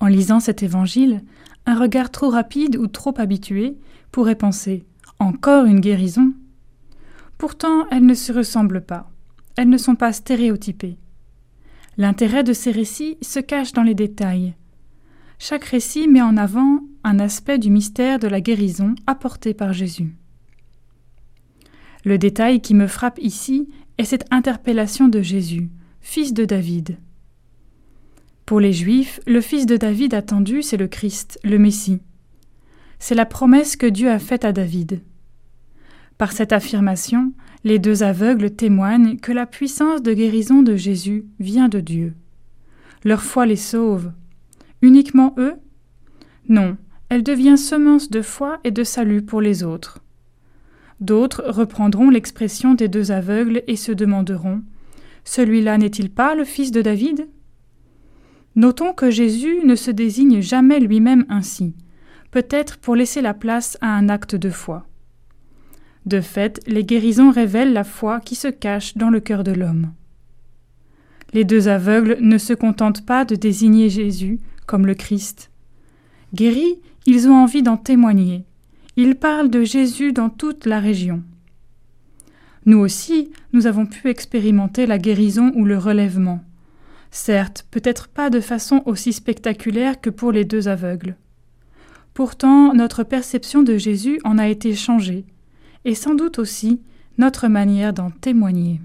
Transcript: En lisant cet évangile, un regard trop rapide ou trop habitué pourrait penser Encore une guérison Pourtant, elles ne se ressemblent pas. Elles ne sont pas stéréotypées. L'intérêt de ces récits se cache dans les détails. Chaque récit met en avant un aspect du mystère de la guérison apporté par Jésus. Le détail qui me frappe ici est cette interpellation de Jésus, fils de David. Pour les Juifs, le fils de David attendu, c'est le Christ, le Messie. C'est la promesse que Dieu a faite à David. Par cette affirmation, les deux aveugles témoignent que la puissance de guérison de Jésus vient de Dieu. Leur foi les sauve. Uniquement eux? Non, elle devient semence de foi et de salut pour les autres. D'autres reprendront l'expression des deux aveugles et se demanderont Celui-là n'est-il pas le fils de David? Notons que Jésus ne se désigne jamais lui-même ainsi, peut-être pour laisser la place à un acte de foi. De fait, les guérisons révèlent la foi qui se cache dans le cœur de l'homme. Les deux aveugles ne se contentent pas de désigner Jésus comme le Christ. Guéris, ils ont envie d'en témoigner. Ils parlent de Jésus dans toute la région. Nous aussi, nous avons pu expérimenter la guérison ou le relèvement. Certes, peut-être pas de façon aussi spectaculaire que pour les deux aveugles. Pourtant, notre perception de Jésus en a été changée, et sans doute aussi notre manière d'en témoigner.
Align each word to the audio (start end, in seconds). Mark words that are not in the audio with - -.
En 0.00 0.06
lisant 0.06 0.40
cet 0.40 0.62
évangile, 0.62 1.22
un 1.66 1.78
regard 1.78 2.10
trop 2.10 2.30
rapide 2.30 2.76
ou 2.76 2.86
trop 2.86 3.14
habitué 3.18 3.76
pourrait 4.12 4.36
penser 4.36 4.84
Encore 5.18 5.66
une 5.66 5.80
guérison 5.80 6.32
Pourtant, 7.38 7.86
elles 7.90 8.06
ne 8.06 8.14
se 8.14 8.32
ressemblent 8.32 8.84
pas. 8.84 9.10
Elles 9.56 9.68
ne 9.68 9.78
sont 9.78 9.94
pas 9.94 10.12
stéréotypées. 10.12 10.98
L'intérêt 11.98 12.44
de 12.44 12.52
ces 12.52 12.70
récits 12.70 13.16
se 13.22 13.40
cache 13.40 13.72
dans 13.72 13.82
les 13.82 13.94
détails. 13.94 14.54
Chaque 15.38 15.64
récit 15.64 16.08
met 16.08 16.22
en 16.22 16.36
avant 16.36 16.80
un 17.04 17.18
aspect 17.18 17.58
du 17.58 17.70
mystère 17.70 18.18
de 18.18 18.28
la 18.28 18.40
guérison 18.40 18.94
apporté 19.06 19.54
par 19.54 19.72
Jésus. 19.72 20.16
Le 22.04 22.18
détail 22.18 22.60
qui 22.60 22.74
me 22.74 22.86
frappe 22.86 23.18
ici 23.18 23.68
est 23.98 24.04
cette 24.04 24.26
interpellation 24.30 25.08
de 25.08 25.22
Jésus, 25.22 25.70
fils 26.00 26.32
de 26.32 26.44
David. 26.44 26.98
Pour 28.46 28.60
les 28.60 28.72
Juifs, 28.72 29.18
le 29.26 29.40
fils 29.40 29.66
de 29.66 29.76
David 29.76 30.14
attendu, 30.14 30.62
c'est 30.62 30.76
le 30.76 30.86
Christ, 30.86 31.40
le 31.42 31.58
Messie. 31.58 32.00
C'est 33.00 33.16
la 33.16 33.26
promesse 33.26 33.74
que 33.74 33.86
Dieu 33.86 34.08
a 34.08 34.20
faite 34.20 34.44
à 34.44 34.52
David. 34.52 35.02
Par 36.16 36.30
cette 36.30 36.52
affirmation, 36.52 37.32
les 37.64 37.80
deux 37.80 38.04
aveugles 38.04 38.52
témoignent 38.52 39.16
que 39.16 39.32
la 39.32 39.46
puissance 39.46 40.00
de 40.00 40.12
guérison 40.12 40.62
de 40.62 40.76
Jésus 40.76 41.26
vient 41.40 41.68
de 41.68 41.80
Dieu. 41.80 42.14
Leur 43.02 43.20
foi 43.20 43.46
les 43.46 43.56
sauve. 43.56 44.12
Uniquement 44.80 45.34
eux? 45.38 45.54
Non, 46.48 46.76
elle 47.08 47.24
devient 47.24 47.58
semence 47.58 48.10
de 48.10 48.22
foi 48.22 48.60
et 48.62 48.70
de 48.70 48.84
salut 48.84 49.22
pour 49.22 49.40
les 49.40 49.64
autres. 49.64 49.98
D'autres 51.00 51.42
reprendront 51.48 52.10
l'expression 52.10 52.74
des 52.74 52.86
deux 52.86 53.10
aveugles 53.10 53.64
et 53.66 53.76
se 53.76 53.90
demanderont 53.90 54.62
Celui-là 55.24 55.78
n'est-il 55.78 56.10
pas 56.10 56.36
le 56.36 56.44
fils 56.44 56.70
de 56.70 56.80
David? 56.80 57.28
Notons 58.56 58.94
que 58.94 59.10
Jésus 59.10 59.60
ne 59.64 59.74
se 59.74 59.90
désigne 59.90 60.40
jamais 60.40 60.80
lui-même 60.80 61.26
ainsi, 61.28 61.74
peut-être 62.30 62.78
pour 62.78 62.96
laisser 62.96 63.20
la 63.20 63.34
place 63.34 63.76
à 63.82 63.88
un 63.88 64.08
acte 64.08 64.34
de 64.34 64.48
foi. 64.50 64.86
De 66.06 66.22
fait, 66.22 66.60
les 66.66 66.84
guérisons 66.84 67.30
révèlent 67.30 67.74
la 67.74 67.84
foi 67.84 68.20
qui 68.20 68.34
se 68.34 68.48
cache 68.48 68.96
dans 68.96 69.10
le 69.10 69.20
cœur 69.20 69.44
de 69.44 69.52
l'homme. 69.52 69.92
Les 71.34 71.44
deux 71.44 71.68
aveugles 71.68 72.16
ne 72.20 72.38
se 72.38 72.54
contentent 72.54 73.04
pas 73.04 73.24
de 73.24 73.34
désigner 73.34 73.90
Jésus 73.90 74.40
comme 74.66 74.86
le 74.86 74.94
Christ. 74.94 75.50
Guéris, 76.32 76.80
ils 77.04 77.28
ont 77.28 77.34
envie 77.34 77.62
d'en 77.62 77.76
témoigner. 77.76 78.44
Ils 78.96 79.16
parlent 79.16 79.50
de 79.50 79.64
Jésus 79.64 80.12
dans 80.12 80.30
toute 80.30 80.64
la 80.64 80.80
région. 80.80 81.22
Nous 82.64 82.78
aussi, 82.78 83.30
nous 83.52 83.66
avons 83.66 83.84
pu 83.84 84.08
expérimenter 84.08 84.86
la 84.86 84.98
guérison 84.98 85.52
ou 85.54 85.64
le 85.64 85.76
relèvement. 85.76 86.40
Certes, 87.18 87.66
peut-être 87.70 88.08
pas 88.08 88.28
de 88.28 88.40
façon 88.40 88.82
aussi 88.84 89.14
spectaculaire 89.14 90.02
que 90.02 90.10
pour 90.10 90.32
les 90.32 90.44
deux 90.44 90.68
aveugles. 90.68 91.16
Pourtant, 92.12 92.74
notre 92.74 93.04
perception 93.04 93.62
de 93.62 93.78
Jésus 93.78 94.20
en 94.22 94.36
a 94.36 94.48
été 94.48 94.74
changée, 94.74 95.24
et 95.86 95.94
sans 95.94 96.14
doute 96.14 96.38
aussi 96.38 96.82
notre 97.16 97.48
manière 97.48 97.94
d'en 97.94 98.10
témoigner. 98.10 98.82